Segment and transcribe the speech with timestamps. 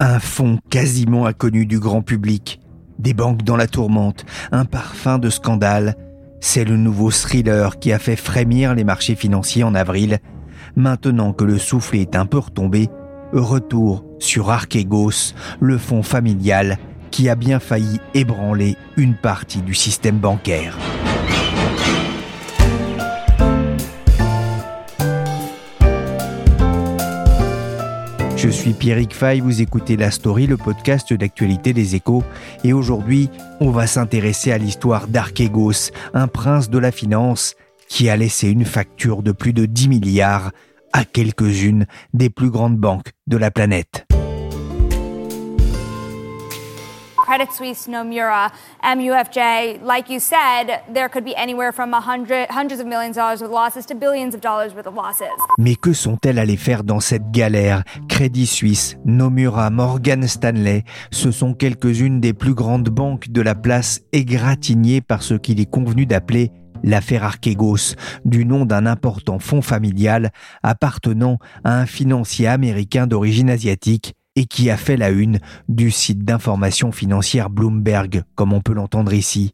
[0.00, 2.60] Un fond quasiment inconnu du grand public,
[2.98, 5.96] des banques dans la tourmente, un parfum de scandale,
[6.40, 10.18] c'est le nouveau thriller qui a fait frémir les marchés financiers en avril.
[10.76, 12.88] Maintenant que le soufflet est un peu retombé,
[13.32, 16.78] retour sur Archegos, le fonds familial
[17.10, 20.76] qui a bien failli ébranler une partie du système bancaire.
[28.44, 32.22] Je suis Pierrick Fay, vous écoutez La Story, le podcast d'actualité des échos,
[32.62, 37.54] et aujourd'hui, on va s'intéresser à l'histoire d'Archegos, un prince de la finance
[37.88, 40.50] qui a laissé une facture de plus de 10 milliards
[40.92, 44.06] à quelques-unes des plus grandes banques de la planète.
[47.24, 48.50] Credit Suisse, Nomura,
[48.82, 53.86] MUFJ, like you said, there could be anywhere from hundreds of millions of dollars losses
[53.86, 55.24] to billions of dollars worth of losses.
[55.58, 57.82] Mais que sont-elles allées faire dans cette galère?
[58.10, 64.02] Crédit Suisse, Nomura, Morgan Stanley, ce sont quelques-unes des plus grandes banques de la place
[64.12, 66.50] égratignées par ce qu'il est convenu d'appeler
[66.82, 67.94] l'affaire Archegos,
[68.26, 70.30] du nom d'un important fonds familial
[70.62, 76.24] appartenant à un financier américain d'origine asiatique et qui a fait la une du site
[76.24, 79.52] d'information financière Bloomberg, comme on peut l'entendre ici.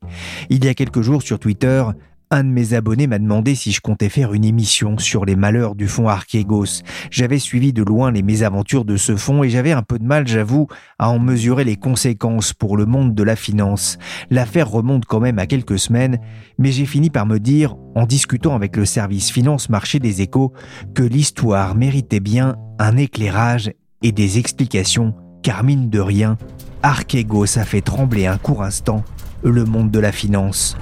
[0.49, 1.85] Il y a quelques jours sur Twitter,
[2.33, 5.75] un de mes abonnés m'a demandé si je comptais faire une émission sur les malheurs
[5.75, 6.83] du fonds Archegos.
[7.11, 10.29] J'avais suivi de loin les mésaventures de ce fonds et j'avais un peu de mal,
[10.29, 10.69] j'avoue,
[11.01, 13.99] à en mesurer les conséquences pour le monde de la finance.
[14.31, 16.21] L'affaire remonte quand même à quelques semaines,
[16.57, 20.53] mais j'ai fini par me dire, en discutant avec le service finance marché des échos,
[20.95, 26.37] que l'histoire méritait bien un éclairage et des explications, car mine de rien,
[26.83, 29.05] Archegos a fait trembler un court instant
[29.43, 30.77] le monde de la finance.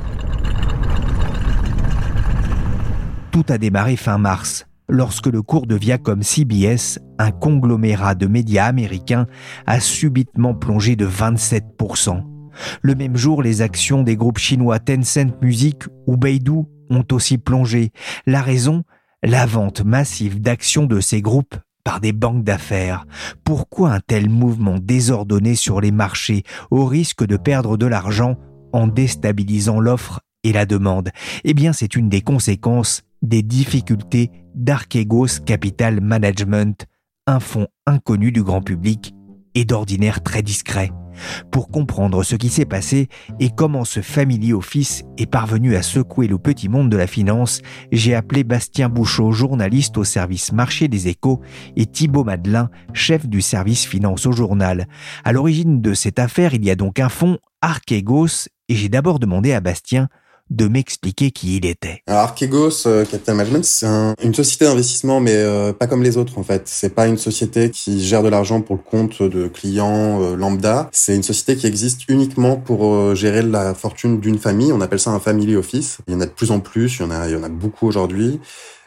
[3.31, 8.67] Tout a démarré fin mars, lorsque le cours de Viacom CBS, un conglomérat de médias
[8.67, 9.27] américains,
[9.67, 12.23] a subitement plongé de 27%.
[12.83, 17.93] Le même jour, les actions des groupes chinois Tencent Music ou Beidou ont aussi plongé.
[18.27, 18.83] La raison?
[19.23, 21.57] La vente massive d'actions de ces groupes
[21.89, 23.07] par des banques d'affaires.
[23.45, 28.37] Pourquoi un tel mouvement désordonné sur les marchés au risque de perdre de l'argent
[28.75, 31.09] en déstabilisant l'offre et la demande?
[31.45, 36.85] Eh bien, c'est une des conséquences des difficultés d'Archegos Capital Management,
[37.27, 39.15] un fonds inconnu du grand public
[39.55, 40.91] et d'ordinaire très discret.
[41.51, 43.09] Pour comprendre ce qui s'est passé
[43.41, 47.61] et comment ce family office est parvenu à secouer le petit monde de la finance,
[47.93, 51.41] j'ai appelé Bastien Bouchot, journaliste au service marché des échos,
[51.77, 54.87] et Thibaut Madelin, chef du service finance au journal.
[55.25, 59.19] À l'origine de cette affaire, il y a donc un fonds Archegos, et j'ai d'abord
[59.19, 60.09] demandé à Bastien
[60.51, 62.03] de m'expliquer qui il était.
[62.07, 63.87] Alors Archegos euh, Capital Management, c'est
[64.23, 66.63] une société d'investissement, mais euh, pas comme les autres en fait.
[66.67, 70.89] C'est pas une société qui gère de l'argent pour le compte de clients euh, lambda.
[70.93, 74.73] C'est une société qui existe uniquement pour gérer la fortune d'une famille.
[74.73, 75.99] On appelle ça un family office.
[76.07, 76.99] Il y en a de plus en plus.
[76.99, 78.41] Il y en a, il y en a beaucoup aujourd'hui.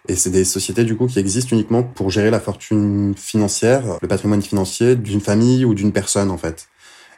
[0.08, 4.08] Et c'est des sociétés du coup qui existent uniquement pour gérer la fortune financière, le
[4.08, 6.68] patrimoine financier d'une famille ou d'une personne en fait.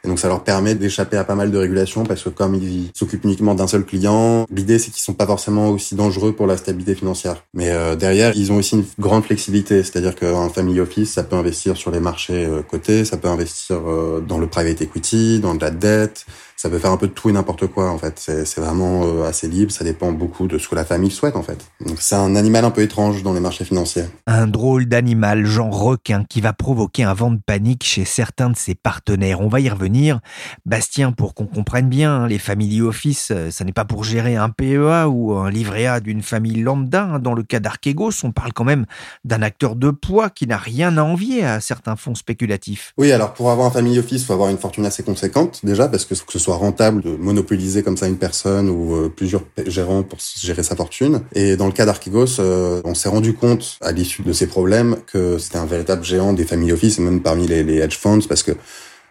[0.04, 2.90] Et donc ça leur permet d'échapper à pas mal de régulations parce que comme ils
[2.94, 6.56] s'occupent uniquement d'un seul client, l'idée c'est qu'ils sont pas forcément aussi dangereux pour la
[6.56, 7.44] stabilité financière.
[7.54, 11.36] Mais euh, derrière, ils ont aussi une grande flexibilité, c'est-à-dire qu'un family office, ça peut
[11.36, 15.54] investir sur les marchés euh, cotés, ça peut investir euh, dans le private equity, dans
[15.54, 16.26] de la dette,
[16.56, 18.18] ça peut faire un peu de tout et n'importe quoi en fait.
[18.18, 21.42] C'est vraiment euh, assez libre, ça dépend beaucoup de ce que la famille souhaite en
[21.42, 21.58] fait.
[21.84, 24.04] Donc c'est un animal un peu étrange dans les marchés financiers.
[24.26, 28.56] Un drôle d'animal, genre requin, qui va provoquer un vent de panique chez certains de
[28.56, 29.40] ses partenaires.
[29.40, 30.20] On va y revenir.
[30.64, 34.36] Bastien, pour qu'on comprenne bien, hein, les family office, euh, ça n'est pas pour gérer
[34.36, 37.04] un PEA ou un livret A d'une famille lambda.
[37.04, 37.18] Hein.
[37.18, 38.86] Dans le cas d'Archegos, on parle quand même
[39.24, 42.92] d'un acteur de poids qui n'a rien à envier à certains fonds spéculatifs.
[42.96, 45.88] Oui, alors pour avoir un family office, il faut avoir une fortune assez conséquente déjà,
[45.88, 50.02] parce que ce soit rentable de monopoliser comme ça une personne ou euh, plusieurs gérants
[50.02, 51.22] pour gérer sa fortune.
[51.34, 54.96] Et dans le cas d'Archegos, euh, on s'est rendu compte à l'issue de ces problèmes
[55.06, 58.42] que c'était un véritable géant des family office et même parmi les, hedge funds parce
[58.42, 58.52] que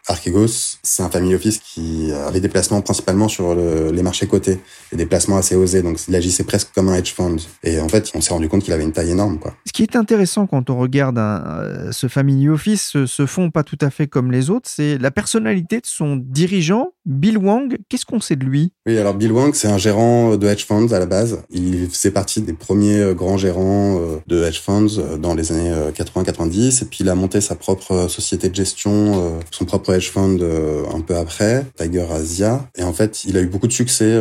[0.07, 4.59] Archegos, c'est un family office qui avait des placements principalement sur les marchés cotés,
[4.91, 7.37] et des placements assez osés, donc il agissait presque comme un hedge fund.
[7.63, 9.39] Et en fait, on s'est rendu compte qu'il avait une taille énorme.
[9.39, 9.55] Quoi.
[9.65, 13.77] Ce qui est intéressant quand on regarde euh, ce family office, ce, fonds pas tout
[13.79, 17.77] à fait comme les autres, c'est la personnalité de son dirigeant, Bill Wang.
[17.89, 18.71] Qu'est-ce qu'on sait de lui?
[18.85, 21.43] Oui, alors Bill Wang, c'est un gérant de hedge funds à la base.
[21.49, 25.73] Il faisait partie des premiers euh, grands gérants euh, de hedge funds dans les années
[25.95, 30.39] 80-90, et puis il a monté sa propre société de gestion, son propre hedge fund
[30.93, 32.67] un peu après, Tiger Asia.
[32.75, 34.19] Et en fait, il a eu beaucoup de succès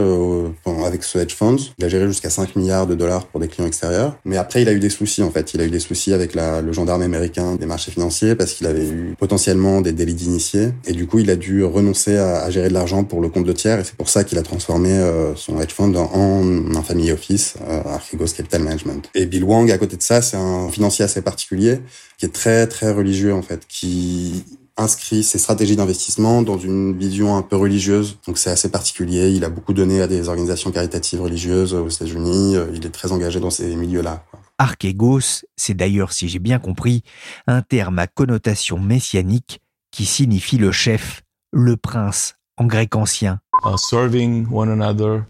[0.85, 1.56] avec ce hedge fund.
[1.78, 4.17] Il a géré jusqu'à 5 milliards de dollars pour des clients extérieurs.
[4.25, 5.55] Mais après, il a eu des soucis, en fait.
[5.55, 8.88] Il a eu des soucis avec le gendarme américain des marchés financiers parce qu'il avait
[8.88, 10.70] eu potentiellement des délits d'initiés.
[10.87, 13.53] Et du coup, il a dû renoncer à, gérer de l'argent pour le compte de
[13.53, 13.79] tiers.
[13.79, 16.43] Et c'est pour ça qu'il a transformé euh, son hedge fund en
[16.75, 19.11] un family office, euh, Archegos Capital Management.
[19.15, 21.81] Et Bill Wang, à côté de ça, c'est un financier assez particulier
[22.19, 24.45] qui est très, très religieux, en fait, qui
[24.77, 28.19] inscrit ses stratégies d'investissement dans une vision un peu religieuse.
[28.27, 29.31] Donc c'est assez particulier.
[29.31, 32.57] Il a beaucoup donné à des organisations caritatives religieuses aux États-Unis.
[32.57, 34.25] Euh, il est très engagé dans ces milieux-là.
[34.59, 37.03] Archegos, c'est d'ailleurs, si j'ai bien compris,
[37.47, 39.61] un terme à connotation messianique
[39.91, 41.23] qui signifie le chef,
[41.53, 43.38] le prince en grec ancien.
[43.64, 45.26] Uh, serving one another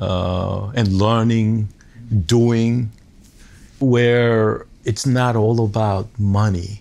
[0.00, 1.68] uh, and learning,
[2.10, 2.90] doing,
[3.78, 6.80] where it's not all about money.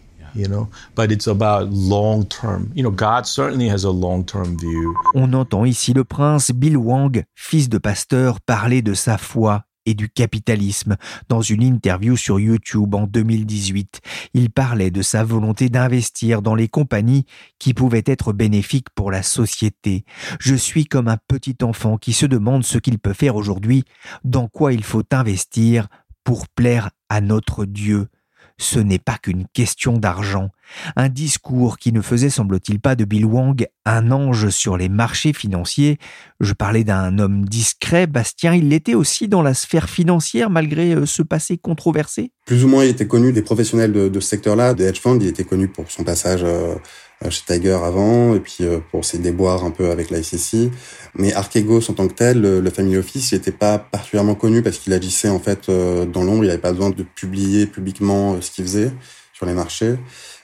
[5.15, 9.95] On entend ici le prince Bill Wang, fils de pasteur, parler de sa foi et
[9.95, 10.97] du capitalisme
[11.29, 14.01] dans une interview sur YouTube en 2018.
[14.35, 17.25] Il parlait de sa volonté d'investir dans les compagnies
[17.57, 20.05] qui pouvaient être bénéfiques pour la société.
[20.39, 23.83] Je suis comme un petit enfant qui se demande ce qu'il peut faire aujourd'hui,
[24.23, 25.87] dans quoi il faut investir
[26.23, 28.09] pour plaire à notre Dieu
[28.59, 30.49] ce n'est pas qu'une question d'argent.
[30.95, 35.33] Un discours qui ne faisait, semble-t-il pas, de Bill Wang un ange sur les marchés
[35.33, 35.97] financiers.
[36.39, 41.05] Je parlais d'un homme discret, Bastien, il l'était aussi dans la sphère financière malgré euh,
[41.07, 44.83] ce passé controversé Plus ou moins, il était connu des professionnels de, ce secteur-là, des
[44.83, 46.75] hedge funds, il était connu pour son passage euh,
[47.29, 50.71] chez Tiger avant, et puis euh, pour ses déboires un peu avec la SEC.
[51.15, 54.93] Mais Archegos en tant que tel, le, family office, n'était pas particulièrement connu parce qu'il
[54.93, 56.45] agissait en fait euh, dans l'ombre.
[56.45, 58.91] Il n'avait pas besoin de publier publiquement ce qu'il faisait
[59.33, 59.95] sur les marchés.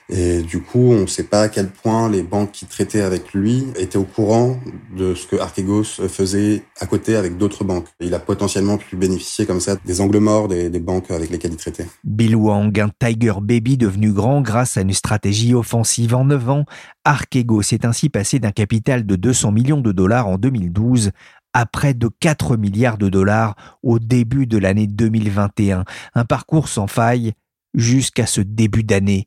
[0.08, 3.34] Et du coup, on ne sait pas à quel point les banques qui traitaient avec
[3.34, 4.60] lui étaient au courant
[4.96, 7.86] de ce que Archegos faisait à côté avec d'autres banques.
[8.00, 11.56] il a potentiellement pu bénéficier comme ça des angles morts des, banques avec lesquelles il
[11.56, 11.86] traitait.
[12.04, 16.64] Bill Wang, un Tiger Baby devenu grand grâce à une stratégie offensive en 9 ans,
[17.04, 21.10] Archegos est ainsi passé d'un capital de 200 millions de dollars en 2012
[21.52, 25.84] à près de 4 milliards de dollars au début de l'année 2021.
[26.14, 27.32] Un parcours sans faille
[27.74, 29.26] jusqu'à ce début d'année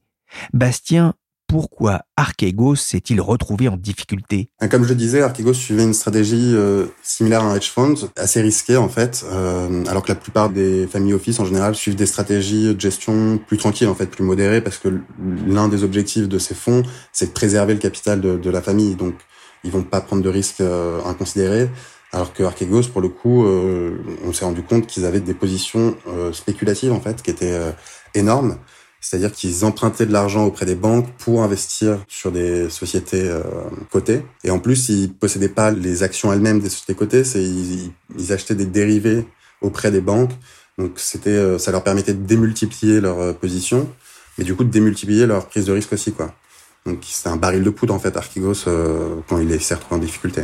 [0.54, 1.14] Bastien,
[1.50, 4.52] pourquoi Archegos s'est-il retrouvé en difficulté?
[4.60, 7.96] Ah, Comme je le disais, Archegos suivait une stratégie euh, similaire à un hedge fund,
[8.16, 11.96] assez risquée en fait, euh, alors que la plupart des familles office en général suivent
[11.96, 15.02] des stratégies de gestion plus tranquilles en fait, plus modérées, parce que
[15.48, 19.16] l'un des objectifs de ces fonds, c'est de préserver le capital de, la famille, donc
[19.64, 21.68] ils vont pas prendre de risques euh, inconsidérés.
[22.12, 25.96] Alors que Archegos, pour le coup, on s'est rendu compte qu'ils avaient des positions
[26.34, 27.60] spéculatives en fait, qui étaient
[28.16, 28.58] énormes.
[29.02, 33.42] C'est-à-dire qu'ils empruntaient de l'argent auprès des banques pour investir sur des sociétés euh,
[33.92, 34.24] cotées.
[34.44, 38.34] Et en plus, ils possédaient pas les actions elles-mêmes des sociétés cotées, c'est ils, ils,
[38.34, 39.26] achetaient des dérivés
[39.62, 40.34] auprès des banques.
[40.80, 43.90] Donc c'était, euh, ça leur permettait de démultiplier leur euh, position,
[44.38, 46.34] mais du coup de démultiplier leur prise de risque aussi, quoi.
[46.86, 50.04] Donc c'était un baril de poudre en fait, Archigos, euh, quand il s'est retrouvé en
[50.04, 50.44] difficulté.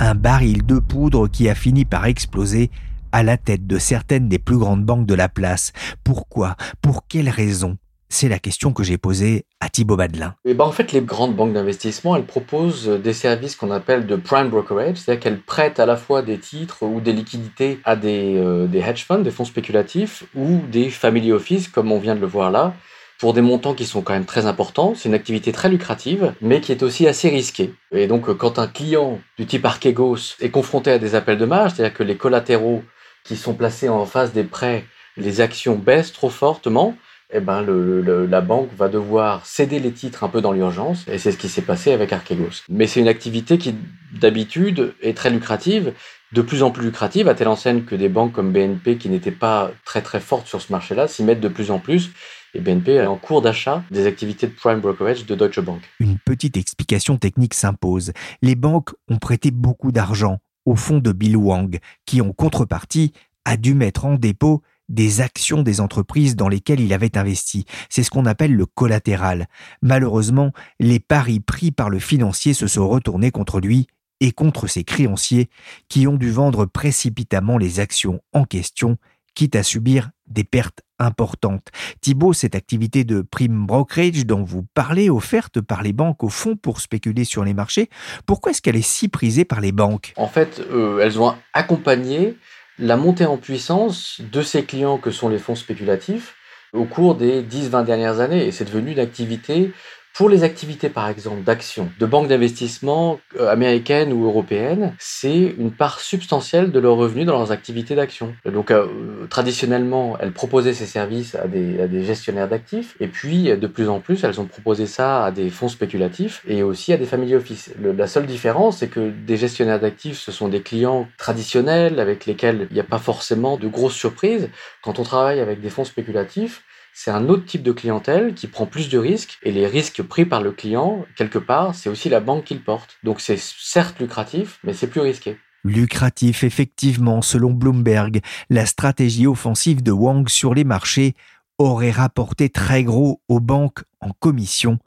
[0.00, 2.72] Un baril de poudre qui a fini par exploser
[3.12, 5.72] à la tête de certaines des plus grandes banques de la place.
[6.04, 6.56] Pourquoi?
[6.80, 7.76] Pour quelles raisons
[8.12, 10.34] c'est la question que j'ai posée à Thibaut Badelin.
[10.44, 14.16] Eh ben en fait, les grandes banques d'investissement, elles proposent des services qu'on appelle de
[14.16, 18.36] prime brokerage, c'est-à-dire qu'elles prêtent à la fois des titres ou des liquidités à des,
[18.36, 22.20] euh, des hedge funds, des fonds spéculatifs ou des family office, comme on vient de
[22.20, 22.74] le voir là,
[23.18, 24.92] pour des montants qui sont quand même très importants.
[24.94, 27.72] C'est une activité très lucrative, mais qui est aussi assez risquée.
[27.92, 31.72] Et donc, quand un client du type Archegos est confronté à des appels de marge,
[31.74, 32.82] c'est-à-dire que les collatéraux
[33.24, 34.84] qui sont placés en face des prêts,
[35.16, 36.96] les actions baissent trop fortement,
[37.32, 41.18] eh ben le, la banque va devoir céder les titres un peu dans l'urgence, et
[41.18, 42.62] c'est ce qui s'est passé avec Archegos.
[42.68, 43.74] Mais c'est une activité qui,
[44.12, 45.94] d'habitude, est très lucrative,
[46.32, 49.30] de plus en plus lucrative, à telle enseigne que des banques comme BNP, qui n'étaient
[49.30, 52.10] pas très très fortes sur ce marché-là, s'y mettent de plus en plus,
[52.54, 55.80] et BNP est en cours d'achat des activités de prime brokerage de Deutsche Bank.
[56.00, 58.12] Une petite explication technique s'impose.
[58.42, 63.12] Les banques ont prêté beaucoup d'argent au fonds de Bill Wang, qui en contrepartie
[63.44, 67.64] a dû mettre en dépôt des actions des entreprises dans lesquelles il avait investi.
[67.88, 69.48] C'est ce qu'on appelle le collatéral.
[69.80, 73.86] Malheureusement, les paris pris par le financier se sont retournés contre lui
[74.20, 75.48] et contre ses créanciers
[75.88, 78.98] qui ont dû vendre précipitamment les actions en question,
[79.34, 81.68] quitte à subir des pertes importantes.
[82.00, 86.56] Thibault, cette activité de prime brokerage dont vous parlez, offerte par les banques au fond
[86.56, 87.88] pour spéculer sur les marchés,
[88.26, 90.12] pourquoi est-ce qu'elle est si prisée par les banques?
[90.16, 92.36] En fait, euh, elles ont accompagné
[92.78, 96.34] la montée en puissance de ces clients que sont les fonds spéculatifs
[96.72, 98.46] au cours des 10-20 dernières années.
[98.46, 99.72] Et c'est devenu une activité
[100.14, 105.70] pour les activités, par exemple, d'actions, de banques d'investissement euh, américaines ou européennes, c'est une
[105.70, 108.34] part substantielle de leurs revenus dans leurs activités d'action.
[108.44, 108.86] Donc, euh,
[109.30, 113.88] traditionnellement, elles proposaient ces services à des, à des gestionnaires d'actifs, et puis, de plus
[113.88, 117.34] en plus, elles ont proposé ça à des fonds spéculatifs et aussi à des family
[117.34, 117.70] office.
[117.78, 122.68] la seule différence, c'est que des gestionnaires d'actifs, ce sont des clients traditionnels avec lesquels
[122.70, 124.48] il n'y a pas forcément de grosses surprises.
[124.82, 126.62] Quand on travaille avec des fonds spéculatifs,
[126.94, 130.24] c'est un autre type de clientèle qui prend plus de risques et les risques pris
[130.24, 132.98] par le client, quelque part, c'est aussi la banque qui le porte.
[133.02, 135.38] Donc c'est certes lucratif, mais c'est plus risqué.
[135.64, 138.20] Lucratif, effectivement, selon Bloomberg,
[138.50, 141.14] la stratégie offensive de Wang sur les marchés
[141.58, 144.78] aurait rapporté très gros aux banques en commission,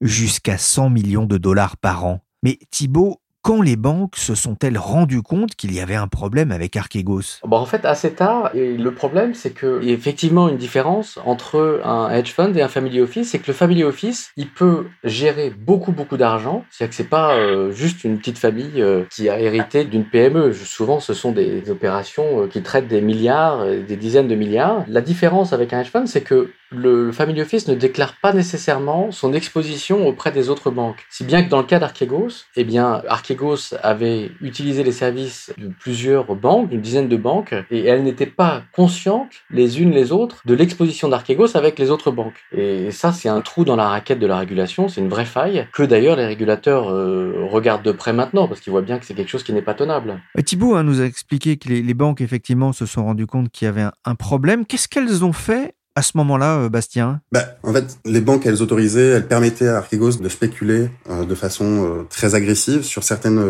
[0.00, 2.20] jusqu'à 100 millions de dollars par an.
[2.42, 6.76] Mais Thibault, quand les banques se sont-elles rendues compte qu'il y avait un problème avec
[6.76, 7.40] Archegos?
[7.44, 8.50] Bon, En fait, assez tard.
[8.54, 12.62] Et le problème, c'est qu'il y a effectivement une différence entre un hedge fund et
[12.62, 13.30] un family office.
[13.30, 16.64] C'est que le family office, il peut gérer beaucoup, beaucoup d'argent.
[16.70, 20.52] C'est-à-dire que c'est pas euh, juste une petite famille euh, qui a hérité d'une PME.
[20.52, 24.84] Souvent, ce sont des opérations euh, qui traitent des milliards, des dizaines de milliards.
[24.86, 29.10] La différence avec un hedge fund, c'est que le family office ne déclare pas nécessairement
[29.10, 31.04] son exposition auprès des autres banques.
[31.10, 35.68] Si bien que dans le cas d'Archegos, eh bien, Archegos avait utilisé les services de
[35.68, 40.42] plusieurs banques, d'une dizaine de banques, et elles n'étaient pas conscientes, les unes les autres,
[40.44, 42.38] de l'exposition d'Archegos avec les autres banques.
[42.52, 45.66] Et ça, c'est un trou dans la raquette de la régulation, c'est une vraie faille,
[45.72, 49.14] que d'ailleurs les régulateurs euh, regardent de près maintenant, parce qu'ils voient bien que c'est
[49.14, 50.20] quelque chose qui n'est pas tenable.
[50.38, 53.66] Euh, Thibault hein, nous a expliqué que les, banques, effectivement, se sont rendues compte qu'il
[53.66, 54.66] y avait un problème.
[54.66, 58.62] Qu'est-ce qu'elles ont fait à ce moment-là, euh, Bastien bah, En fait, les banques, elles
[58.62, 63.40] autorisaient, elles permettaient à Archegos de spéculer euh, de façon euh, très agressive sur certaines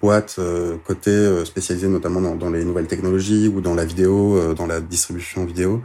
[0.00, 0.38] boîtes
[0.86, 5.44] cotées spécialisées notamment dans, dans, les nouvelles technologies ou dans la vidéo, dans la distribution
[5.44, 5.82] vidéo.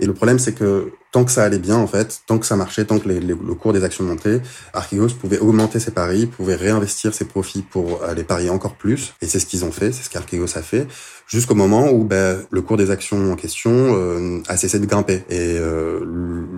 [0.00, 2.56] Et le problème, c'est que tant que ça allait bien, en fait, tant que ça
[2.56, 4.42] marchait, tant que le cours des actions montait,
[4.74, 9.14] Archegos pouvait augmenter ses paris, pouvait réinvestir ses profits pour aller parier encore plus.
[9.22, 10.86] Et c'est ce qu'ils ont fait, c'est ce qu'Archegos a fait,
[11.26, 15.24] jusqu'au moment où ben, le cours des actions en question euh, a cessé de grimper.
[15.30, 16.04] Et euh,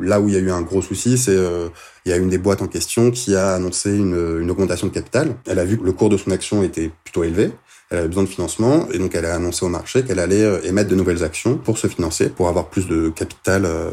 [0.03, 1.69] là où il y a eu un gros souci, c'est euh,
[2.05, 4.93] il y a une des boîtes en question qui a annoncé une, une augmentation de
[4.93, 5.37] capital.
[5.47, 7.53] Elle a vu que le cours de son action était plutôt élevé
[7.91, 10.61] elle avait besoin de financement et donc elle a annoncé au marché qu'elle allait euh,
[10.63, 13.91] émettre de nouvelles actions pour se financer, pour avoir plus de capital euh,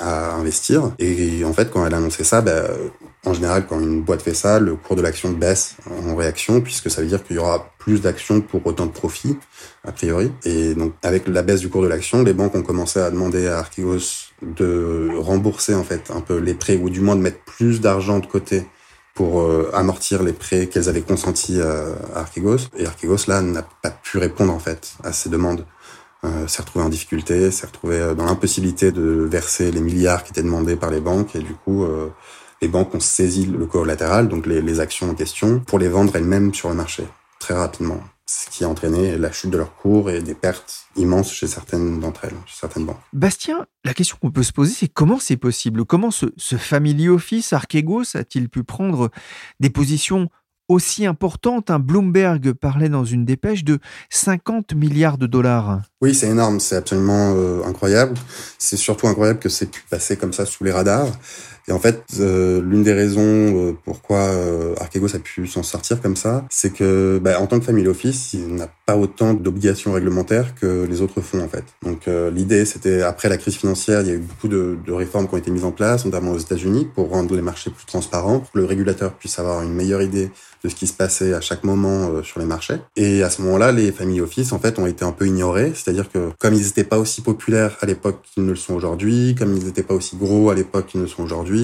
[0.00, 0.92] à investir.
[0.98, 2.64] Et en fait, quand elle a annoncé ça, ben,
[3.24, 5.76] en général, quand une boîte fait ça, le cours de l'action baisse
[6.08, 9.36] en réaction puisque ça veut dire qu'il y aura plus d'actions pour autant de profits,
[9.84, 10.32] a priori.
[10.44, 13.46] Et donc, avec la baisse du cours de l'action, les banques ont commencé à demander
[13.46, 17.38] à Archegos de rembourser, en fait, un peu les prêts ou du moins de mettre
[17.44, 18.66] plus d'argent de côté
[19.16, 22.68] pour euh, amortir les prêts qu'elles avaient consentis à, Archegos.
[22.76, 25.64] Et Archegos, là, n'a pas pu répondre, en fait, à ces demandes.
[26.24, 30.32] Euh, s'est retrouvé en difficulté, s'est retrouvé euh, dans l'impossibilité de verser les milliards qui
[30.32, 31.34] étaient demandés par les banques.
[31.34, 32.08] Et du coup, euh,
[32.60, 36.54] les banques ont saisi le collatéral, donc les actions en question, pour les vendre elles-mêmes
[36.54, 37.04] sur le marché,
[37.38, 41.32] très rapidement ce qui a entraîné la chute de leur cours et des pertes immenses
[41.32, 43.00] chez certaines d'entre elles, chez certaines banques.
[43.12, 45.84] Bastien, la question qu'on peut se poser, c'est comment c'est possible?
[45.84, 49.10] Comment ce, ce family office Archegos a-t-il pu prendre
[49.60, 50.28] des positions
[50.68, 51.70] aussi importantes?
[51.70, 53.78] Un Bloomberg parlait dans une dépêche de
[54.10, 55.82] 50 milliards de dollars.
[56.00, 58.14] Oui, c'est énorme, c'est absolument euh, incroyable.
[58.58, 61.12] C'est surtout incroyable que c'est pu passer comme ça sous les radars.
[61.68, 66.00] Et en fait, euh, l'une des raisons euh, pourquoi euh, Archegos a pu s'en sortir
[66.00, 69.92] comme ça, c'est que bah, en tant que family office, il n'a pas autant d'obligations
[69.92, 71.64] réglementaires que les autres fonds en fait.
[71.82, 74.92] Donc euh, l'idée, c'était après la crise financière, il y a eu beaucoup de, de,
[74.92, 77.86] réformes qui ont été mises en place, notamment aux États-Unis, pour rendre les marchés plus
[77.86, 80.30] transparents, pour que le régulateur puisse avoir une meilleure idée
[80.62, 82.76] de ce qui se passait à chaque moment sur les marchés.
[82.96, 86.10] Et à ce moment-là, les family office en fait ont été un peu ignorés, c'est-à-dire
[86.10, 89.54] que comme ils n'étaient pas aussi populaires à l'époque qu'ils ne le sont aujourd'hui, comme
[89.56, 91.55] ils n'étaient pas aussi gros à l'époque qu'ils ne le sont aujourd'hui,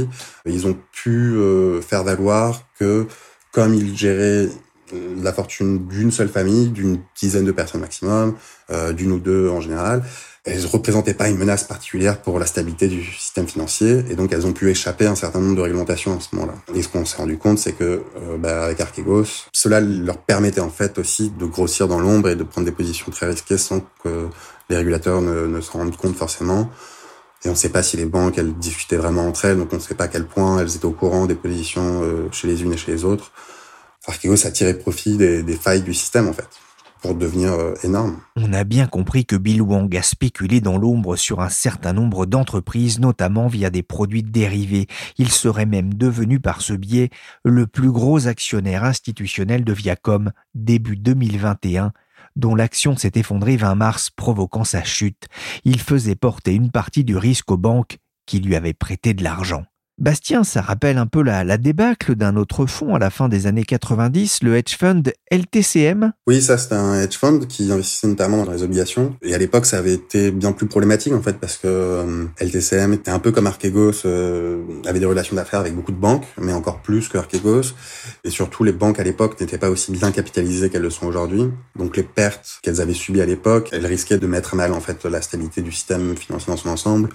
[0.46, 3.06] ils ont pu euh, faire valoir que
[3.52, 4.48] comme ils géraient
[5.22, 8.34] la fortune d'une seule famille, d'une dizaine de personnes maximum,
[8.70, 10.02] euh, d'une ou deux en général.
[10.44, 14.32] Elles ne représentaient pas une menace particulière pour la stabilité du système financier et donc
[14.32, 16.54] elles ont pu échapper à un certain nombre de réglementations à ce moment-là.
[16.74, 20.60] Et ce qu'on s'est rendu compte, c'est que euh, bah, avec Archegos, cela leur permettait
[20.60, 23.80] en fait aussi de grossir dans l'ombre et de prendre des positions très risquées sans
[24.02, 24.28] que
[24.68, 26.68] les régulateurs ne, ne s'en rendent compte forcément.
[27.44, 29.76] Et on ne sait pas si les banques, elles discutaient vraiment entre elles, donc on
[29.76, 32.62] ne sait pas à quel point elles étaient au courant des positions euh, chez les
[32.62, 33.32] unes et chez les autres.
[34.06, 36.48] Archegos a tiré profit des, failles du système, en fait
[37.02, 38.20] pour devenir euh, énorme.
[38.36, 42.26] On a bien compris que Bill Wang a spéculé dans l'ombre sur un certain nombre
[42.26, 44.86] d'entreprises, notamment via des produits dérivés.
[45.18, 47.10] Il serait même devenu par ce biais
[47.44, 51.92] le plus gros actionnaire institutionnel de Viacom début 2021
[52.36, 55.26] dont l'action s'est effondrée 20 mars provoquant sa chute.
[55.64, 59.64] Il faisait porter une partie du risque aux banques qui lui avaient prêté de l'argent.
[59.98, 63.46] Bastien, ça rappelle un peu la, la débâcle d'un autre fonds à la fin des
[63.46, 66.12] années 90, le hedge fund LTCM.
[66.26, 69.14] Oui, ça c'est un hedge fund qui investissait notamment dans les obligations.
[69.22, 72.94] Et à l'époque, ça avait été bien plus problématique en fait parce que euh, LTCM
[72.94, 76.54] était un peu comme Archegos, euh, avait des relations d'affaires avec beaucoup de banques, mais
[76.54, 77.74] encore plus que Archegos.
[78.24, 81.50] Et surtout, les banques à l'époque n'étaient pas aussi bien capitalisées qu'elles le sont aujourd'hui.
[81.76, 84.80] Donc les pertes qu'elles avaient subies à l'époque, elles risquaient de mettre à mal en
[84.80, 87.10] fait la stabilité du système financier dans son ensemble.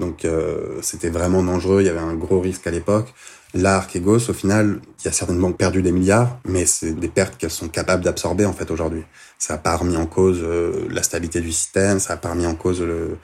[0.00, 3.12] Donc euh, c'était vraiment dangereux, il y avait un gros risque à l'époque.
[3.54, 7.08] Là, Archegos, au final, il y a certaines banques perdues des milliards, mais c'est des
[7.08, 9.04] pertes qu'elles sont capables d'absorber en fait aujourd'hui.
[9.38, 12.46] Ça n'a pas remis en cause euh, la stabilité du système, ça n'a pas remis
[12.46, 13.18] en cause le,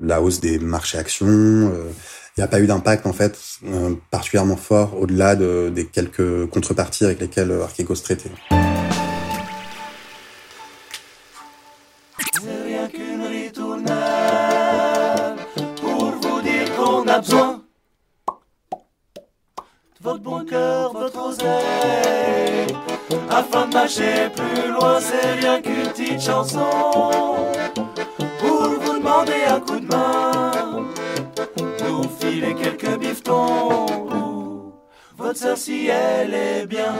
[0.00, 1.26] la hausse des marchés actions.
[1.28, 1.90] Euh,
[2.36, 6.46] il n'y a pas eu d'impact en fait euh, particulièrement fort au-delà de, des quelques
[6.46, 8.32] contreparties avec lesquelles Archegos traitait.
[20.04, 22.66] Votre bon cœur, votre oseille.
[23.30, 26.68] Afin de marcher plus loin, c'est rien qu'une petite chanson.
[28.38, 30.52] Pour vous demander un coup de main,
[31.82, 33.86] nous filer quelques bifetons.
[35.16, 36.92] Votre sœur, si elle est bien.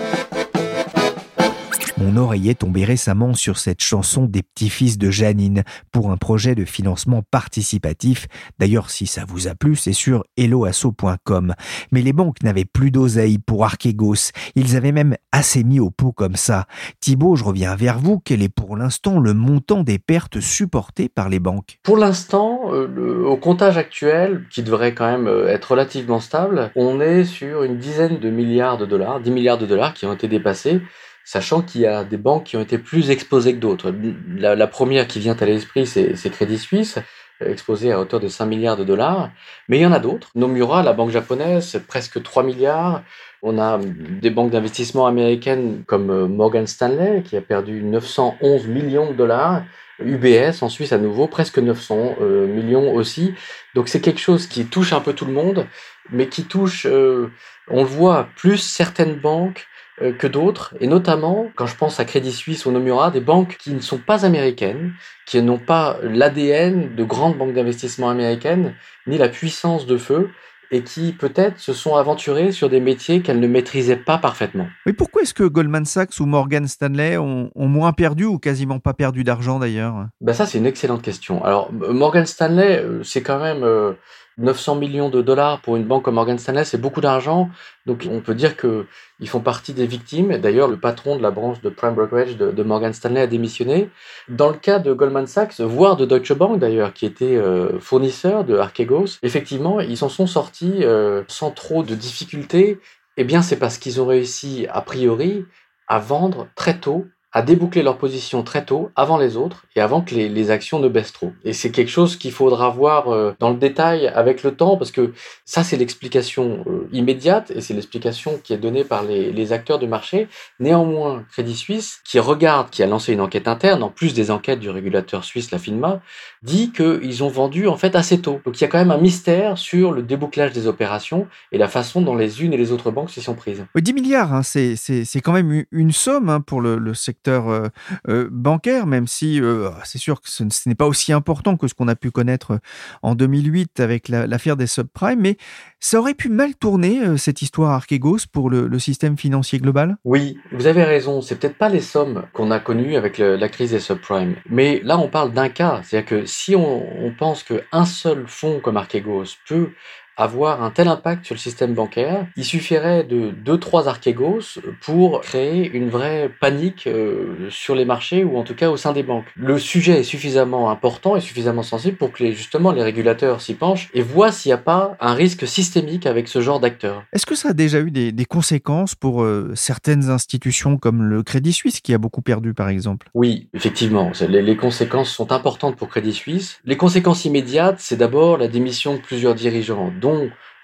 [2.04, 6.54] Mon oreille est tombé récemment sur cette chanson des petits-fils de Janine pour un projet
[6.54, 8.26] de financement participatif.
[8.58, 11.54] D'ailleurs, si ça vous a plu, c'est sur helloasso.com.
[11.92, 14.32] Mais les banques n'avaient plus d'oseille pour Archegos.
[14.54, 16.66] Ils avaient même assez mis au pot comme ça.
[17.00, 18.20] Thibault, je reviens vers vous.
[18.22, 21.78] Quel est pour l'instant le montant des pertes supportées par les banques?
[21.84, 27.00] Pour l'instant, euh, au comptage actuel, qui devrait quand même euh, être relativement stable, on
[27.00, 30.28] est sur une dizaine de milliards de dollars, 10 milliards de dollars qui ont été
[30.28, 30.82] dépassés
[31.24, 33.92] sachant qu'il y a des banques qui ont été plus exposées que d'autres.
[34.36, 36.98] La, première qui vient à l'esprit, c'est Crédit Suisse,
[37.42, 39.30] euh, exposée à hauteur de 5 milliards de dollars,
[39.68, 40.30] mais il y en a d'autres.
[40.34, 43.02] Nomura, la banque japonaise, presque 3 milliards.
[43.42, 49.10] On a des banques d'investissement américaines comme euh, Morgan Stanley, qui a perdu 911 millions
[49.10, 49.62] de dollars.
[50.00, 53.32] UBS en Suisse à nouveau, presque 900 euh, millions aussi.
[53.74, 55.66] Donc c'est quelque chose qui touche un peu tout le monde,
[56.10, 61.66] mais qui touche, on le voit, plus certaines banques euh, que d'autres, et notamment quand
[61.66, 64.92] je pense à Crédit Suisse ou Nomura, des banques qui ne sont pas américaines,
[65.26, 68.74] qui n'ont pas l'ADN de grandes banques d'investissement américaines,
[69.06, 70.30] ni la puissance de feu,
[70.70, 74.66] et qui peut-être se sont aventurées sur des métiers qu'elles ne maîtrisaient pas parfaitement.
[74.86, 78.94] Mais pourquoi est-ce que Goldman Sachs ou Morgan Stanley ont, moins perdu ou quasiment pas
[78.94, 80.06] perdu d'argent d'ailleurs?
[80.20, 81.44] Ben Ça, c'est une excellente question.
[81.44, 83.62] Alors, Morgan Stanley, euh, c'est quand même...
[83.62, 83.92] Euh,
[84.38, 87.50] 900 millions de dollars pour une banque comme Morgan Stanley, c'est beaucoup d'argent.
[87.86, 90.38] Donc on peut dire qu'ils font partie des victimes.
[90.38, 93.90] D'ailleurs, le patron de la branche de Prime Brokerage de, Morgan Stanley a démissionné.
[94.28, 98.44] Dans le cas de Goldman Sachs, voire de Deutsche Bank d'ailleurs, qui était euh, fournisseur
[98.44, 102.80] de Archegos, effectivement, ils s'en sont sortis euh, sans trop de difficultés.
[103.16, 105.44] Eh bien, c'est parce qu'ils ont réussi, a priori,
[105.86, 110.02] à vendre très tôt à déboucler leur position très tôt, avant les autres, et avant
[110.02, 111.32] que les, actions ne baissent trop.
[111.42, 114.92] Et c'est quelque chose qu'il faudra voir euh, dans le détail avec le temps, parce
[114.92, 115.12] que
[115.44, 119.88] ça, c'est l'explication euh, immédiate, et c'est l'explication qui est donnée par les, acteurs du
[119.88, 120.28] marché.
[120.60, 124.60] Néanmoins, Crédit Suisse, qui regarde, qui a lancé une enquête interne, en plus des enquêtes
[124.60, 126.00] du régulateur suisse, la FINMA,
[126.42, 128.40] dit qu'ils ont vendu en fait assez tôt.
[128.44, 131.68] Donc il y a quand même un mystère sur le débouclage des opérations et la
[131.68, 133.64] façon dont les unes et les autres banques s'y sont prises.
[133.76, 137.68] 10 milliards, hein, c'est quand même une somme hein, pour le, le secteur euh,
[138.08, 141.74] euh, bancaire, même si euh, c'est sûr que ce, n'est pas aussi important que ce
[141.74, 142.58] qu'on a pu connaître
[143.02, 145.36] en 2008 avec l'affaire des subprimes, mais
[145.80, 149.96] ça aurait pu mal tourner cette histoire Archegos pour le, système financier global?
[150.04, 153.70] Oui, vous avez raison, c'est peut-être pas les sommes qu'on a connues avec la crise
[153.70, 157.84] des subprimes, mais là on parle d'un cas, c'est-à-dire que si on, on pense qu'un
[157.84, 159.70] seul fonds comme Archegos peut
[160.16, 165.20] avoir un tel impact sur le système bancaire, il suffirait de deux trois archégos pour
[165.20, 169.02] créer une vraie panique euh, sur les marchés ou en tout cas au sein des
[169.02, 169.26] banques.
[169.36, 173.54] Le sujet est suffisamment important et suffisamment sensible pour que les, justement les régulateurs s'y
[173.54, 177.04] penchent et voient s'il n'y a pas un risque systémique avec ce genre d'acteurs.
[177.12, 181.22] Est-ce que ça a déjà eu des, des conséquences pour euh, certaines institutions comme le
[181.22, 183.08] Crédit Suisse qui a beaucoup perdu par exemple?
[183.14, 186.58] Oui, effectivement, les, les conséquences sont importantes pour Crédit Suisse.
[186.64, 189.92] Les conséquences immédiates, c'est d'abord la démission de plusieurs dirigeants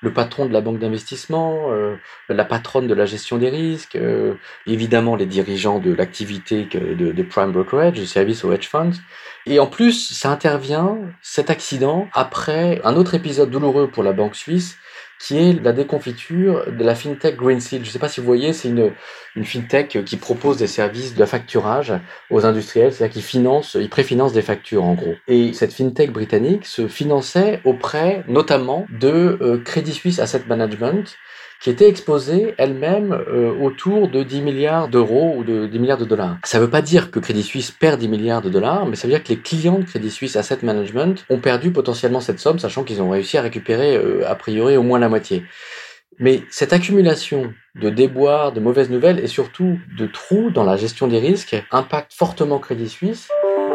[0.03, 1.97] le patron de la banque d'investissement, euh,
[2.29, 4.35] la patronne de la gestion des risques, euh,
[4.67, 8.93] évidemment les dirigeants de l'activité de, de, prime brokerage, du service aux hedge funds.
[9.47, 14.37] Et en plus, ça intervient, cet accident, après un autre épisode douloureux pour la banque
[14.37, 14.79] suisse,
[15.21, 17.83] qui est la déconfiture de la fintech Greensill.
[17.83, 18.91] Je ne sais pas si vous voyez, c'est une,
[19.37, 21.93] une fintech qui propose des services de facturage
[22.31, 25.15] aux industriels, c'est-à-dire qu'ils financent, ils préfinancent des factures en gros.
[25.29, 31.17] Et cette fintech britannique se finançait auprès notamment de euh, Credit Suisse Asset Management,
[31.61, 36.07] qui était exposée elle-même euh, autour de 10 milliards d'euros ou de 10 milliards de
[36.07, 36.39] dollars.
[36.45, 39.07] Ça ne veut pas dire que Crédit Suisse perd 10 milliards de dollars, mais ça
[39.07, 42.59] veut dire que les clients de Crédit Suisse Asset Management ont perdu potentiellement cette somme,
[42.59, 45.45] sachant qu'ils ont réussi à récupérer euh, a priori au moins la moitié.
[46.19, 51.09] Mais cette accumulation de déboires, de mauvaises nouvelles et surtout de trous dans la gestion
[51.09, 53.29] des risques impacte fortement Crédit Suisse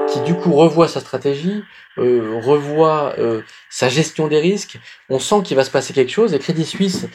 [0.08, 1.64] qui du coup revoit sa stratégie,
[1.98, 4.80] euh, revoit euh, sa gestion des risques.
[5.10, 7.08] On sent qu'il va se passer quelque chose et Crédit Suisse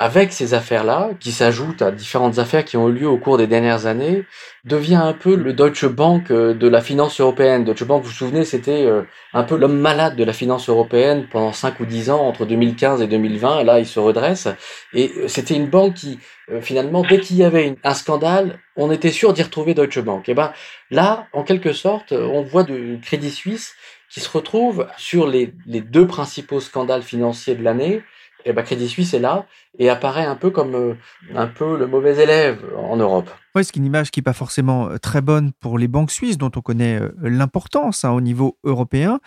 [0.00, 3.48] avec ces affaires-là, qui s'ajoutent à différentes affaires qui ont eu lieu au cours des
[3.48, 4.24] dernières années,
[4.64, 7.64] devient un peu le Deutsche Bank euh, de la finance européenne.
[7.64, 9.02] Deutsche Bank, vous vous souvenez, c'était euh,
[9.34, 13.02] un peu l'homme malade de la finance européenne pendant 5 ou 10 ans, entre 2015
[13.02, 14.46] et 2020, et là, il se redresse.
[14.94, 16.20] Et euh, c'était une banque qui,
[16.60, 20.28] finalement, dès qu'il y avait un scandale, on était sûr d'y retrouver Deutsche Bank.
[20.28, 20.52] Et ben
[20.92, 23.74] là, en quelque sorte, on voit de Crédit Suisse
[24.08, 28.02] qui se retrouve sur les deux principaux scandales financiers de l'année,
[28.44, 29.46] et ben Crédit Suisse est là
[29.78, 30.94] et apparaît un peu comme euh,
[31.34, 33.30] un peu le mauvais élève en Europe.
[33.54, 36.38] Oui, c'est une image qui n'est pas forcément euh, très bonne pour les banques suisses,
[36.38, 39.20] dont on connaît euh, l'importance hein, au niveau européen.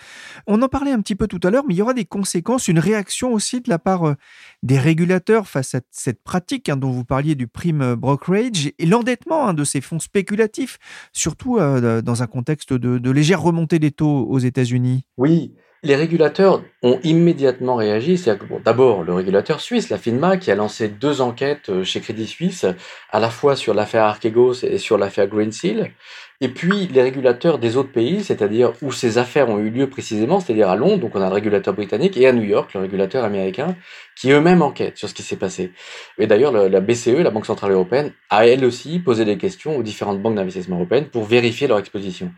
[0.47, 2.67] On en parlait un petit peu tout à l'heure, mais il y aura des conséquences,
[2.67, 4.15] une réaction aussi de la part
[4.63, 9.47] des régulateurs face à cette pratique hein, dont vous parliez du prime brokerage et l'endettement
[9.47, 10.77] hein, de ces fonds spéculatifs,
[11.13, 15.05] surtout dans un contexte de, de légère remontée des taux aux États-Unis.
[15.17, 18.17] Oui, les régulateurs ont immédiatement réagi.
[18.17, 22.27] C'est d'abord le régulateur suisse, la FINMA, qui a lancé deux enquêtes euh, chez Crédit
[22.27, 22.65] Suisse,
[23.09, 25.91] à la fois sur l'affaire Archegos et sur l'affaire Greensill.
[26.39, 30.39] Et puis les régulateurs des autres pays, c'est-à-dire où ces affaires ont eu lieu précisément,
[30.39, 33.23] c'est-à-dire à Londres, donc on a le régulateur britannique, et à New York, le régulateur
[33.23, 33.75] américain,
[34.15, 35.71] qui eux-mêmes enquêtent sur ce qui s'est passé.
[36.17, 39.83] Et d'ailleurs, la BCE, la Banque Centrale Européenne, a elle aussi posé des questions aux
[39.83, 42.31] différentes banques d'investissement européennes pour vérifier leur exposition.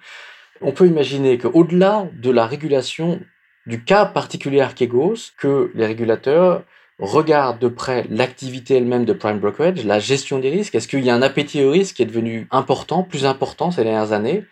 [0.60, 3.22] On peut imaginer qu'au-delà de la régulation
[3.66, 6.64] du cas particulier Archegos que les régulateurs
[7.00, 10.76] regardent de près l'activité elle-même de prime brokerage, la gestion des risques.
[10.76, 13.84] Est-ce qu'il y a un appétit au risque qui est devenu important, plus important ces
[13.84, 14.46] dernières années?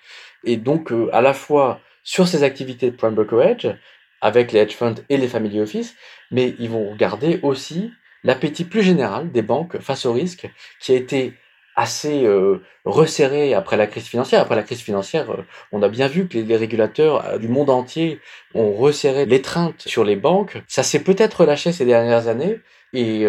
[0.43, 3.77] Et donc, euh, à la fois sur ces activités de prime brokerage,
[4.21, 5.95] avec les hedge funds et les family office,
[6.29, 7.91] mais ils vont regarder aussi
[8.23, 11.33] l'appétit plus général des banques face au risque qui a été
[11.75, 14.41] assez euh, resserré après la crise financière.
[14.41, 17.69] Après la crise financière, euh, on a bien vu que les, régulateurs euh, du monde
[17.69, 18.19] entier
[18.53, 20.61] ont resserré l'étreinte sur les banques.
[20.67, 22.59] Ça s'est peut-être relâché ces dernières années
[22.93, 23.25] et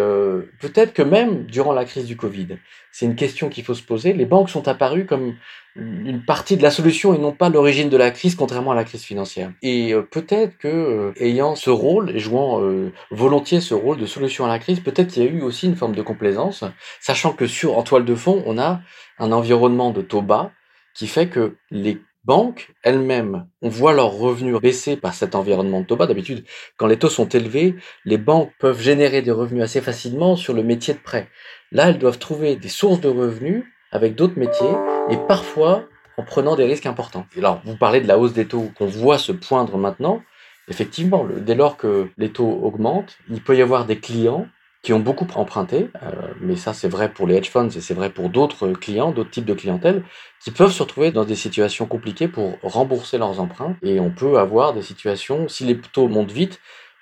[0.59, 2.57] peut-être que même durant la crise du Covid.
[2.91, 4.13] C'est une question qu'il faut se poser.
[4.13, 5.35] Les banques sont apparues comme
[5.75, 8.83] une partie de la solution et non pas l'origine de la crise, contrairement à la
[8.83, 9.51] crise financière.
[9.61, 14.05] Et euh, peut-être que euh, ayant ce rôle et jouant euh, volontiers ce rôle de
[14.05, 16.63] solution à la crise, peut-être qu'il y a eu aussi une forme de complaisance,
[17.01, 18.81] sachant que sur en toile de fond, on a
[19.17, 20.51] un environnement de taux bas
[20.93, 25.85] qui fait que les banques elles-mêmes, on voit leurs revenus baisser par cet environnement de
[25.85, 26.07] taux bas.
[26.07, 26.45] D'habitude,
[26.77, 30.63] quand les taux sont élevés, les banques peuvent générer des revenus assez facilement sur le
[30.63, 31.27] métier de prêt.
[31.71, 34.75] Là, elles doivent trouver des sources de revenus avec d'autres métiers
[35.09, 35.85] et parfois
[36.17, 37.25] en prenant des risques importants.
[37.37, 40.21] Alors, vous parlez de la hausse des taux qu'on voit se poindre maintenant.
[40.67, 44.47] Effectivement, dès lors que les taux augmentent, il peut y avoir des clients
[44.83, 47.93] qui ont beaucoup emprunté, euh, mais ça c'est vrai pour les hedge funds et c'est
[47.93, 50.03] vrai pour d'autres clients, d'autres types de clientèle,
[50.43, 53.77] qui peuvent se retrouver dans des situations compliquées pour rembourser leurs emprunts.
[53.81, 56.59] Et on peut avoir des situations, si les taux montent vite,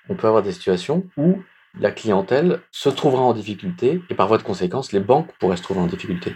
[0.08, 1.42] on peut avoir des situations où
[1.80, 5.62] la clientèle se trouvera en difficulté et par voie de conséquence, les banques pourraient se
[5.62, 6.32] trouver en difficulté.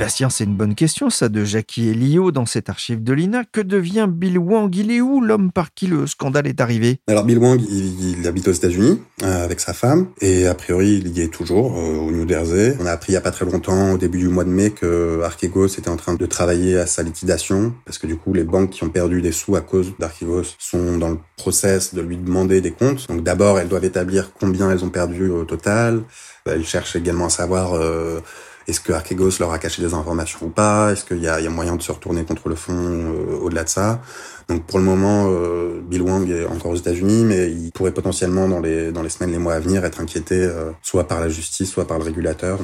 [0.00, 3.44] Bastien, c'est une bonne question, ça, de Jackie et Lio dans cette archive de l'INA.
[3.44, 4.74] Que devient Bill Wang?
[4.74, 7.00] Il est où l'homme par qui le scandale est arrivé?
[7.06, 11.08] Alors Bill Wang, il, habite aux États-Unis euh, avec sa femme et a priori il
[11.08, 12.78] y est toujours euh, au New Jersey.
[12.80, 14.70] On a appris il y a pas très longtemps, au début du mois de mai,
[14.70, 18.44] que Archegos était en train de travailler à sa liquidation parce que du coup les
[18.44, 22.16] banques qui ont perdu des sous à cause d'Archegos sont dans le process de lui
[22.16, 23.06] demander des comptes.
[23.08, 26.04] Donc d'abord elles doivent établir combien elles ont perdu au total.
[26.46, 28.20] Elles cherchent également à savoir euh,
[28.66, 30.92] est-ce que Archegos leur a caché des informations ou pas?
[30.92, 33.68] Est-ce qu'il y, y a, moyen de se retourner contre le fond euh, au-delà de
[33.68, 34.00] ça?
[34.48, 38.48] Donc pour le moment, euh, Bill Wang est encore aux États-Unis, mais il pourrait potentiellement
[38.48, 41.28] dans les dans les semaines, les mois à venir, être inquiété euh, soit par la
[41.28, 42.58] justice, soit par le régulateur.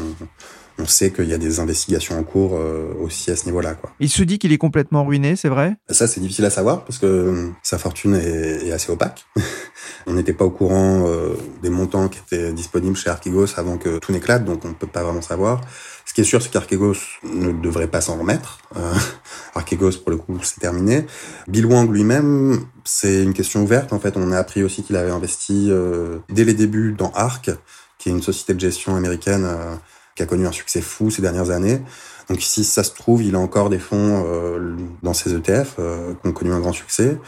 [0.79, 2.61] On, sait qu'il y a des investigations en cours
[3.01, 3.73] aussi à ce niveau-là.
[3.73, 3.91] Quoi.
[3.99, 5.75] Il se dit qu'il est complètement ruiné, c'est vrai?
[5.89, 9.25] Ça, c'est difficile à savoir parce que sa fortune est, est assez opaque.
[10.07, 11.09] on n'était pas au courant
[11.63, 14.87] des montants qui étaient disponibles chez Archegos avant que tout n'éclate, donc on ne peut
[14.87, 15.61] pas vraiment savoir.
[16.07, 18.61] Ce qui est sûr, c'est qu'Archegos ne devrait pas s'en remettre.
[18.77, 18.95] Euh,
[19.55, 21.05] Archegos, pour le coup, c'est terminé.
[21.49, 23.93] Bill Wang lui-même, c'est une question ouverte.
[23.93, 27.51] En fait, on a appris aussi qu'il avait investi euh, dès les débuts dans Arc,
[27.99, 29.75] qui est une société de gestion américaine euh,
[30.15, 31.83] qui a connu un succès fou ces dernières années.
[32.29, 36.15] Donc si ça se trouve, il a encore des fonds euh, dans ses ETF euh,
[36.15, 37.19] qui ont connu un grand succès.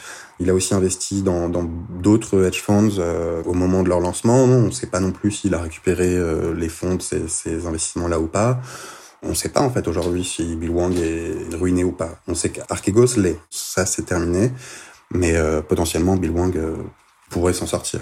[0.41, 4.45] Il a aussi investi dans d'autres hedge funds euh, au moment de leur lancement.
[4.45, 6.17] On ne sait pas non plus s'il a récupéré
[6.55, 8.61] les fonds de ces, ces investissements-là ou pas.
[9.23, 12.21] On ne sait pas en fait aujourd'hui si Bill Wang est ruiné ou pas.
[12.29, 13.39] On sait qu'Archegos l'est.
[13.51, 14.53] Ça, c'est terminé.
[15.13, 15.35] Mais
[15.69, 16.57] potentiellement, Bill Wang
[17.31, 18.01] pourrait s'en sortir.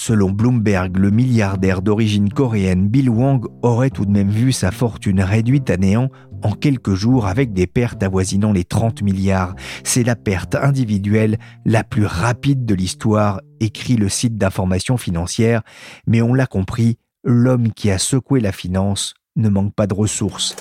[0.00, 5.20] Selon Bloomberg, le milliardaire d'origine coréenne Bill Wang aurait tout de même vu sa fortune
[5.20, 6.08] réduite à néant
[6.42, 9.54] en quelques jours avec des pertes avoisinant les 30 milliards.
[9.84, 15.62] C'est la perte individuelle la plus rapide de l'histoire, écrit le site d'information financière,
[16.06, 20.56] mais on l'a compris, l'homme qui a secoué la finance ne manque pas de ressources.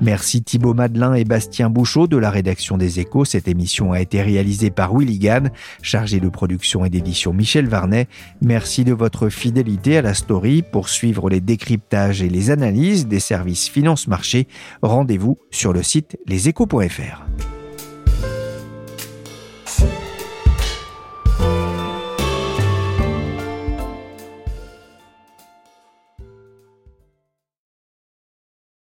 [0.00, 3.24] Merci Thibaut Madelin et Bastien Bouchot de la rédaction des Échos.
[3.24, 5.50] Cette émission a été réalisée par Willy Gann,
[5.82, 8.06] chargé de production et d'édition Michel Varnet.
[8.40, 10.62] Merci de votre fidélité à la story.
[10.62, 14.46] Pour suivre les décryptages et les analyses des services finance-marché,
[14.82, 17.57] rendez-vous sur le site leséchos.fr.